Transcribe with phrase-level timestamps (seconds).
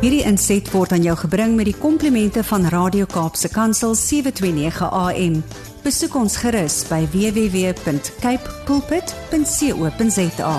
[0.00, 5.34] Hierdie inset word aan jou gebring met die komplimente van Radio Kaapse Kansel 729 AM.
[5.84, 10.54] Besoek ons gerus by www.cape pulpit.co.za.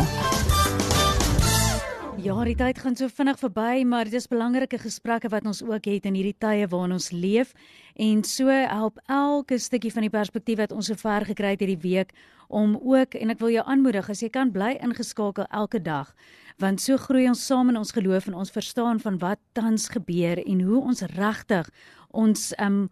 [2.22, 5.90] Ja, die tyd gaan so vinnig verby, maar dit is belangrike gesprekke wat ons ook
[5.90, 7.58] het in hierdie tye waarin ons leef
[7.96, 12.14] en so help elke stukkie van die perspektief wat ons sover gekry het hierdie week
[12.48, 16.14] om ook en ek wil jou aanmoedig as jy kan bly ingeskakel elke dag
[16.62, 20.42] want so groei ons saam in ons geloof en ons verstaan van wat tans gebeur
[20.46, 21.70] en hoe ons regtig
[22.12, 22.90] ons um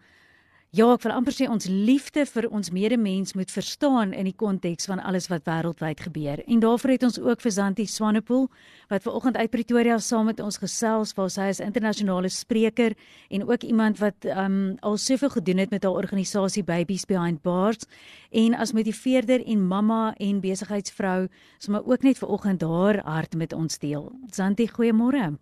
[0.69, 4.85] Ja, ek wil amper sê ons liefde vir ons medemens moet verstaan in die konteks
[4.85, 6.43] van alles wat wêreldwyd gebeur.
[6.45, 8.45] En daarvoor het ons ook vir Zanti Swanepoel
[8.93, 12.93] wat ver oggend uit Pretoria saam met ons gesels, waar sy as internasionale spreker
[13.33, 17.89] en ook iemand wat um al soveel gedoen het met haar organisasie Babies Behind Bars
[18.29, 23.57] en as motiveerder en mamma en besigheidsvrou, sommer ook net ver oggend haar hart met
[23.57, 24.11] ons deel.
[24.29, 25.39] Zanti, goeiemôre.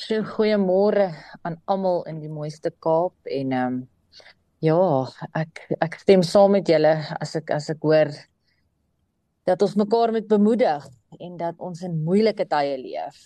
[0.00, 1.10] So goeiemôre
[1.44, 3.80] aan almal in die mooiste Kaap en ehm um,
[4.64, 4.76] ja,
[5.36, 8.08] ek ek stem saam met julle as ek as ek hoor
[9.48, 10.86] dat ons mekaar moet bemoedig
[11.18, 13.18] en dat ons in moeilike tye leef.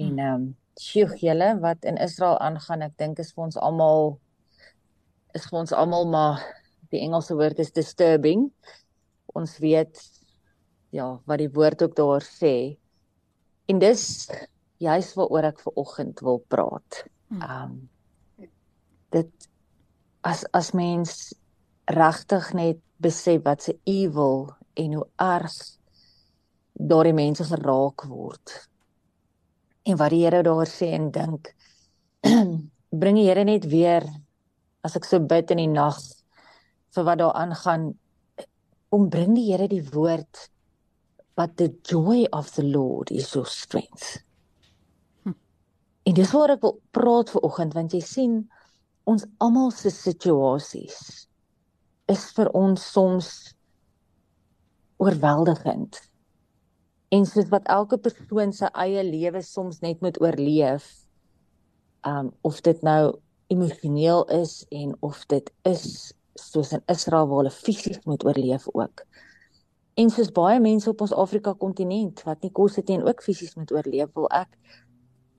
[0.00, 0.46] En ehm um,
[0.80, 4.16] sjoe julle wat in Israel aangaan, ek dink is vir ons almal
[5.36, 6.40] is vir ons almal maar
[6.94, 8.48] die Engelse woord is disturbing.
[9.36, 10.00] Ons weet
[10.96, 12.78] ja, wat die woord ook daar sê.
[13.68, 14.06] En dis
[14.82, 17.04] juist waaroor ek ver oggend wil praat.
[17.38, 17.88] Um
[19.12, 19.48] dit
[20.24, 21.34] as as mens
[21.92, 24.46] regtig net besef wat se evil
[24.78, 25.56] en hoe erg
[26.72, 28.54] daardie mense geraak word.
[29.84, 31.52] En wat die Here daar sê en dink
[33.02, 34.06] bring die Here net weer
[34.82, 35.98] as ek so bid in die nag
[36.94, 37.92] vir wat daar aangaan
[38.92, 40.48] om bring die Here die woord
[41.36, 44.22] but the joy of the Lord is your strength.
[46.02, 48.38] En dis waar ek wil praat vir oggend want jy sien
[49.10, 51.26] ons almal se situasies
[52.10, 53.28] is vir ons soms
[55.02, 55.98] oorweldigend.
[57.12, 60.86] En soos wat elke persoon se eie lewe soms net moet oorleef,
[62.06, 63.14] um of dit nou
[63.52, 69.04] emosioneel is en of dit is soos in Israel waar hulle fisies moet oorleef ook.
[70.00, 73.54] En soos baie mense op ons Afrika kontinent wat nie kos het en ook fisies
[73.54, 74.56] moet oorleef, wil ek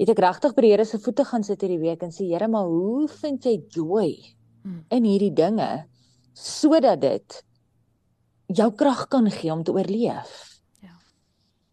[0.01, 2.47] het ek regtig by die Here se voete gaan sit hierdie week en sê Here,
[2.49, 4.09] maar hoe vind jy joy
[4.63, 4.85] hmm.
[4.93, 5.69] in hierdie dinge
[6.33, 7.43] sodat dit
[8.53, 10.33] jou krag kan gee om te oorleef?
[10.81, 10.95] Ja.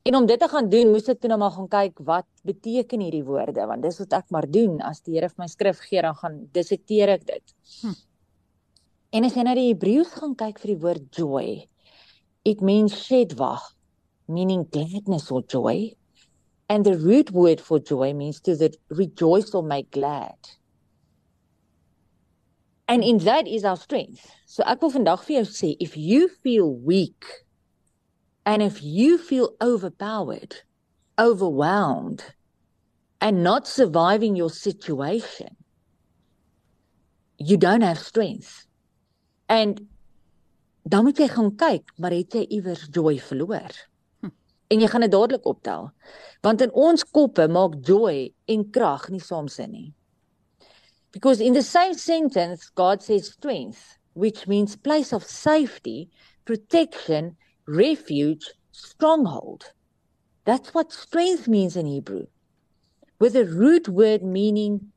[0.09, 3.07] En om dit te gaan doen, moes ek toe nou maar gaan kyk wat beteken
[3.07, 6.05] hierdie woorde want dis wat ek maar doen as die Here vir my skrif gee
[6.05, 7.59] dan gaan dissekteer ek dit.
[7.81, 7.99] Hm.
[9.11, 11.47] En as jy na die Hebreëus gaan kyk vir die woord joy,
[12.47, 13.57] it means shedwa,
[14.31, 15.97] meaning gladness or joy.
[16.71, 20.37] And the root word for joy means to that rejoice or make glad.
[22.87, 24.31] And in that is our strength.
[24.47, 27.27] So ek wil vandag vir jou sê if you feel weak
[28.47, 30.63] and if you feel overpowered,
[31.19, 32.23] overwhelmed
[33.21, 35.57] and not surviving your situation,
[37.37, 38.67] you don't have strength.
[39.49, 39.89] And
[40.87, 43.75] dan moet jy gaan kyk, maar het jy iewers joy verloor?
[44.71, 45.91] En jy gaan dit dadelik optel.
[46.47, 49.89] Want in ons koppe maak joy en krag nie saam sin nie.
[51.11, 56.09] Because in the same sentence God says strength, which means place of safety,
[56.45, 57.37] protection,
[57.67, 59.73] refuge, stronghold.
[60.45, 62.27] That's what strength means in Hebrew.
[63.19, 64.93] With a root word meaning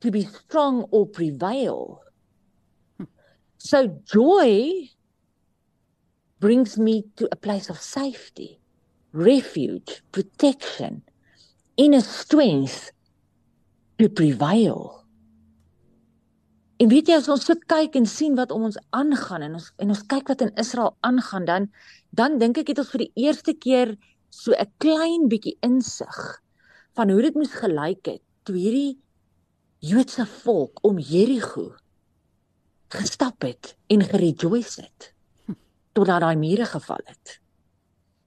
[0.00, 2.00] to be strong or prevail.
[3.58, 4.90] So joy
[6.40, 8.61] brings me to a place of safety
[9.12, 11.02] refuge, protection,
[11.76, 12.92] inner strength
[13.98, 15.04] to prevail.
[16.80, 19.68] En weet jy as ons so kyk en sien wat om ons aangaan en ons
[19.78, 21.68] en ons kyk wat in Israel aangaan dan
[22.10, 23.94] dan dink ek het ons vir die eerste keer
[24.30, 26.18] so 'n klein bietjie insig
[26.96, 28.98] van hoe dit moes gelyk het toe hierdie
[29.78, 31.74] Joodse volk om Jerigo
[32.88, 35.12] gestap het en gerejoice het
[35.92, 37.41] totdat daai mure geval het.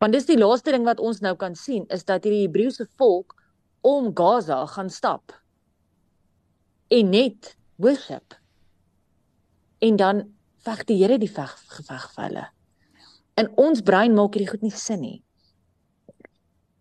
[0.03, 3.35] Want dis die laaste ding wat ons nou kan sien is dat hierdie Hebreëse volk
[3.85, 5.33] om Gaza gaan stap.
[6.91, 8.35] En net worship.
[9.79, 10.23] En dan
[10.65, 12.45] veg die Here die veg geveg vir hulle.
[13.39, 15.19] In ons brein maak hierdie goed nie sin nie.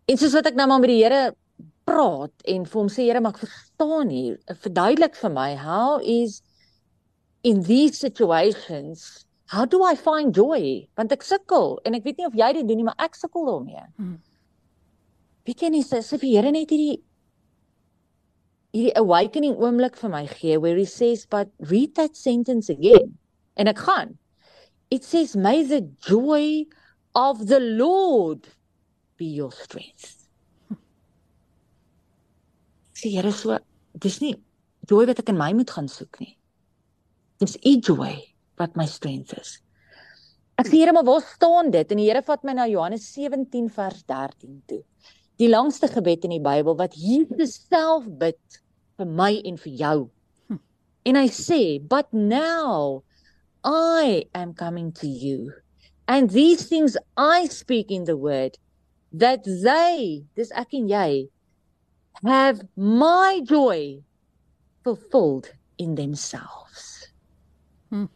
[0.05, 1.35] En soos wat ek nou maar met die Here
[1.85, 6.41] praat en vir hom sê Here, maak verstaan hier, verduidelik vir my how is
[7.45, 9.25] in these situations
[9.55, 10.83] how do I find joy?
[10.99, 13.47] Want ek sukkel en ek weet nie of jy dit doen nie, maar ek sukkel
[13.47, 13.85] daarmee.
[13.95, 14.17] Hmm.
[15.47, 16.99] Weet jy nie, sê vir Here net hierdie
[18.75, 23.15] hierdie awakening oomblik vir my gee where he says but read that sentence again.
[23.55, 24.17] En ek gaan.
[24.91, 26.67] It says may the joy
[27.15, 28.51] of the Lord
[29.15, 30.27] be your strength.
[32.99, 33.55] Sê Here so,
[33.95, 34.35] dis nie
[34.91, 36.35] joy wat ek in my moet gaan soek nie.
[37.39, 39.59] Dis u joy wat my strength is.
[40.55, 41.89] Ek sê Here, maar waar staan dit?
[41.91, 44.83] En die Here vat my na Johannes 17 vers 13 toe.
[45.41, 48.59] Die langste gebed in die Bybel wat Jesus self bid
[48.95, 49.97] vir my en vir jou.
[50.47, 50.61] Hm.
[51.11, 53.03] En hy sê, "But now
[53.65, 55.51] I am coming to you.
[56.07, 58.57] And these things I speak in the word
[59.11, 61.29] that they, dis ek en jy,
[62.23, 64.03] have my joy
[64.83, 67.11] fulfilled in themselves."
[67.89, 68.07] Hm.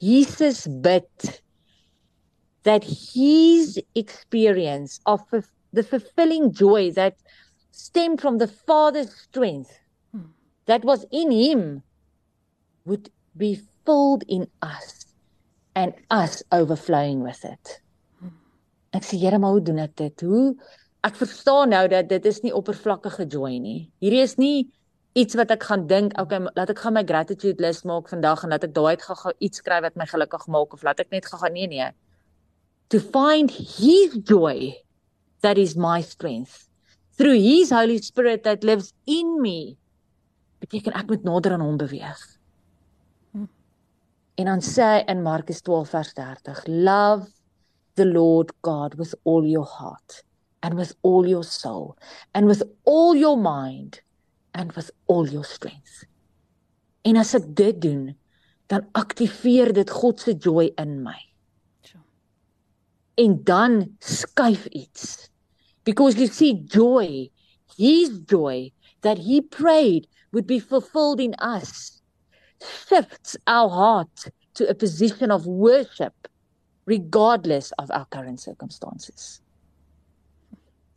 [0.00, 1.04] Jesus bid
[2.62, 5.22] that his experience of
[5.72, 7.16] the fulfilling joy that
[7.72, 9.78] stemmed from the Father's strength
[10.12, 10.22] hmm.
[10.66, 11.82] that was in him
[12.84, 15.06] would be filled in us
[15.74, 17.80] and us overflowing with it.
[18.20, 18.34] Hmm.
[18.92, 20.26] Ek sê Here, maar hoe doen ek dit?
[20.26, 20.54] Hoe
[21.06, 23.80] ek verstaan nou dat dit is nie oppervlakkige joy nie.
[24.02, 24.68] Hierdie is nie
[25.16, 28.52] iets wat ek gaan dink, okay, laat ek gaan my gratitude list maak vandag en
[28.52, 31.26] laat ek daai uit gou iets skryf wat my gelukkig maak of laat ek net
[31.26, 31.90] gou nee nee.
[32.92, 34.74] To find his joy
[35.42, 36.68] that is my strength
[37.16, 39.76] through his holy spirit that lives in me
[40.62, 42.20] beteken ek moet nader aan hom beweeg.
[43.32, 43.48] Hmm.
[44.38, 47.28] En dan sê in Markus 12 vers 30, love
[47.98, 50.22] the Lord God with all your heart
[50.62, 51.96] and with all your soul
[52.34, 54.00] and with all your mind
[54.54, 56.04] and with all your strength.
[57.04, 58.16] En as ek dit doen,
[58.68, 61.16] dan aktiveer dit God se joy in my.
[63.18, 65.28] En dan skuif iets.
[65.84, 67.30] Because you see joy,
[67.76, 71.98] his joy that he prayed would be fulfilled in us
[72.60, 76.28] shifts our heart to a position of worship
[76.84, 79.40] regardless of our current circumstances.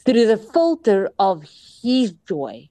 [0.06, 1.44] Through the filter of
[1.84, 2.70] his joy,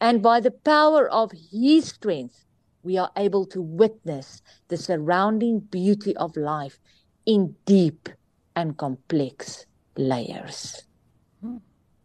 [0.00, 2.44] And by the power of His strength,
[2.82, 6.80] we are able to witness the surrounding beauty of life
[7.26, 8.08] in deep
[8.56, 9.66] and complex
[9.96, 10.82] layers.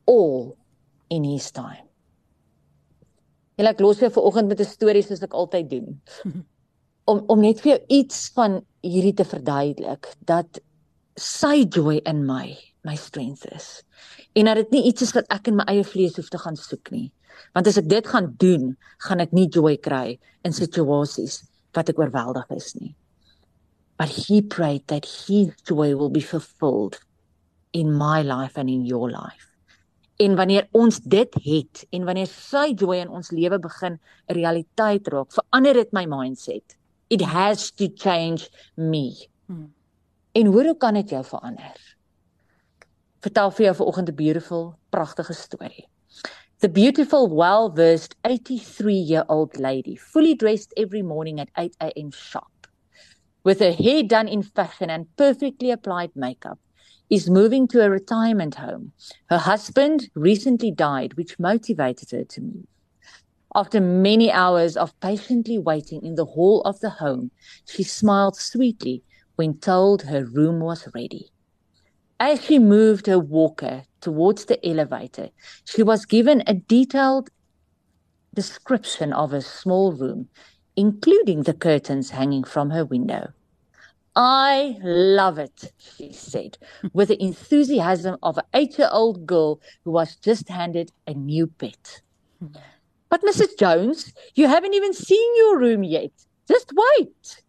[0.06, 0.57] All
[1.09, 1.88] in His time.
[3.56, 6.01] Julle ek los vir vanoggend met 'n storie soos ek altyd doen.
[7.12, 10.59] Om om net vir jou iets van hierdie te verduidelik dat
[11.15, 13.84] sy joy in my my strength is.
[14.34, 16.58] En dat dit nie iets is wat ek in my eie vlees hoef te gaan
[16.60, 17.10] soek nie.
[17.56, 18.76] Want as ek dit gaan doen,
[19.08, 21.42] gaan ek nie joy kry in situasies
[21.76, 22.94] wat ek oorweldig is nie.
[24.00, 27.00] But he prayed that his joy will be fulfilled
[27.76, 29.52] in my life and in your life.
[30.20, 35.08] En wanneer ons dit het en wanneer sy joy in ons lewe begin 'n realiteit
[35.08, 36.78] raak, verander dit my mindset.
[37.10, 39.28] It has to change me.
[39.48, 39.74] Hmm.
[40.32, 41.94] En hoe kan dit jou verander?
[43.25, 45.88] Vertel vir jou vanoggend 'n beautiful, pragtige storie.
[46.60, 52.12] The beautiful, well versed 83 year old lady, fully dressed every morning at 8 a.m.
[52.12, 52.68] sharp,
[53.44, 56.60] with her hair done in fashion and perfectly applied makeup,
[57.10, 58.92] is moving to a retirement home.
[59.25, 62.67] Her husband recently died, which motivated her to move.
[63.55, 67.32] After many hours of patiently waiting in the hall of the home,
[67.65, 69.03] she smiled sweetly
[69.36, 71.32] when told her room was ready.
[72.19, 75.29] As she moved her walker towards the elevator,
[75.65, 77.29] she was given a detailed
[78.34, 80.29] description of her small room,
[80.77, 83.34] including the curtains hanging from her window.
[84.15, 86.57] I love it, she said,
[86.93, 91.48] with the enthusiasm of an eight year old girl who was just handed a new
[91.48, 92.01] pet.
[93.10, 93.57] But Mrs.
[93.60, 96.12] Jones, you haven't even seen your room yet.
[96.48, 97.43] Just wait.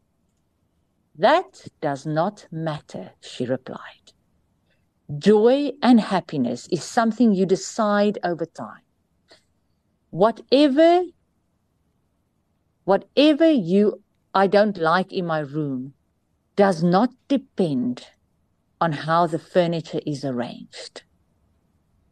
[1.16, 4.12] That does not matter, she replied.
[5.14, 8.82] Joy and happiness is something you decide over time.
[10.10, 11.04] Whatever
[12.84, 14.02] whatever you
[14.34, 15.94] I don't like in my room
[16.56, 18.06] does not depend
[18.80, 21.04] on how the furniture is arranged.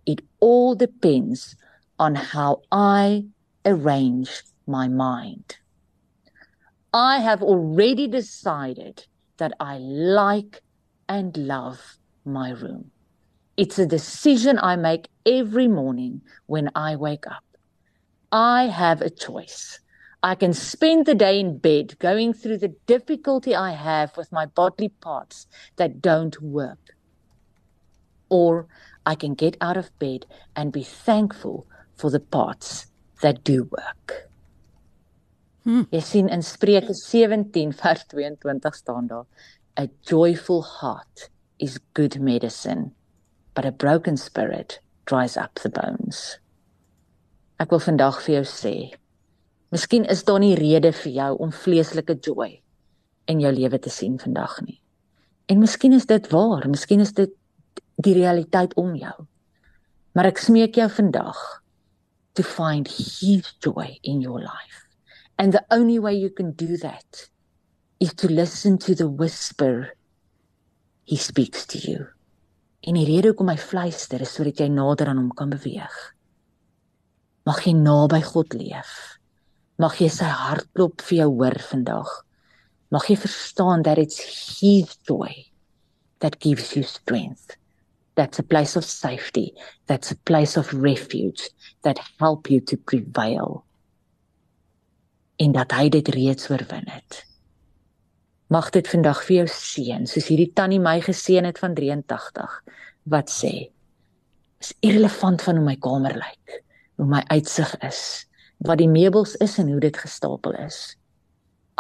[0.06, 1.56] It all depends
[1.98, 3.26] on how I
[3.64, 5.56] arrange my mind.
[6.92, 9.06] I have already decided
[9.38, 10.62] that I like
[11.08, 12.90] and love my room.
[13.56, 17.44] It's a decision I make every morning when I wake up.
[18.32, 19.80] I have a choice.
[20.22, 24.46] I can spend the day in bed going through the difficulty I have with my
[24.46, 26.96] bodily parts that don't work.
[28.28, 28.66] Or
[29.06, 30.26] I can get out of bed
[30.56, 32.86] and be thankful for the parts
[33.20, 34.30] that do work.
[35.64, 35.82] Hmm.
[35.92, 39.24] Jy sien in Spreuke 17 vers 22 staan daar:
[39.76, 41.30] A joyful heart
[41.64, 42.92] is good medicine,
[43.54, 46.38] but a broken spirit dries up the bones.
[47.58, 48.74] Ek wil vandag vir jou sê,
[49.72, 52.50] miskien is daar nie rede vir jou om vleeslike joy
[53.30, 54.80] in jou lewe te sien vandag nie.
[55.48, 57.32] En miskien is dit waar, miskien is dit
[58.04, 59.14] die realiteit om jou.
[60.14, 61.40] Maar ek smeek jou vandag
[62.34, 64.84] to find his joy in your life.
[65.38, 67.28] And the only way you can do that
[68.00, 69.94] is to listen to the whisper
[71.04, 72.06] he speaks to you.
[72.84, 75.94] En die rede hoekom hy fluister is sodat jy nader aan hom kan beweeg.
[77.48, 78.92] Mag jy naby God leef.
[79.80, 82.10] Mag jy sy hartklop vir jou hoor vandag.
[82.92, 84.20] Mag jy verstaan that it's
[84.60, 85.32] his joy
[86.20, 87.56] that gives you strength.
[88.14, 89.52] That's a place of safety.
[89.86, 91.50] That's a place of refuge
[91.82, 93.64] that help you to prevail.
[95.36, 97.24] En dat hy dit reeds oorwin het.
[98.54, 102.52] Mag dit vandag vir jou seën, soos hierdie tannie my geseën het van 83
[103.10, 103.50] wat sê:
[104.62, 106.60] "Is irrelevant van hoe my kamer lyk,
[107.00, 108.26] hoe my uitsig is,
[108.62, 110.94] wat die meubels is en hoe dit gestapel is.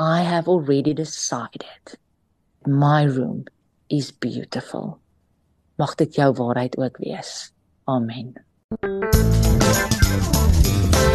[0.00, 1.94] I have already decided
[2.66, 3.44] my room
[3.86, 4.98] is beautiful."
[5.78, 7.52] Mag dit jou waarheid ook wees.
[7.84, 8.34] Amen.